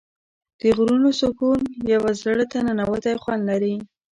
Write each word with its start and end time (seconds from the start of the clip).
د 0.61 0.61
غرونو 0.77 1.09
سکون 1.21 1.61
یو 1.93 2.03
زړه 2.21 2.45
ته 2.51 2.57
ننووتی 2.67 3.15
خوند 3.21 3.41
لري. 3.49 3.75